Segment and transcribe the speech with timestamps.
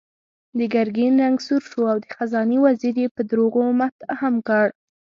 [0.57, 4.65] د ګرګين رنګ سور شو او د خزانې وزير يې په دروغو متهم کړ.